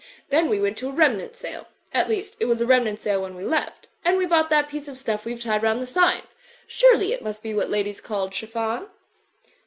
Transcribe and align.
Then 0.29 0.49
we 0.49 0.59
went 0.59 0.79
to 0.79 0.89
a 0.89 0.91
remnant 0.91 1.35
sale. 1.35 1.67
At 1.93 2.09
least, 2.09 2.35
it 2.39 2.45
was 2.45 2.59
a 2.59 2.65
remnant 2.65 2.99
sale 2.99 3.21
when 3.21 3.35
we 3.35 3.43
left. 3.43 3.87
And 4.03 4.17
we 4.17 4.25
bought 4.25 4.49
that 4.49 4.67
piece 4.67 4.87
of 4.87 4.97
stuff 4.97 5.25
we've 5.25 5.39
tied 5.43 5.61
round 5.61 5.79
the 5.79 5.85
sign. 5.85 6.23
Surely, 6.65 7.13
it 7.13 7.21
must 7.21 7.43
be 7.43 7.53
what 7.53 7.69
ladies 7.69 8.01
called 8.01 8.33
chiffon?" 8.33 8.87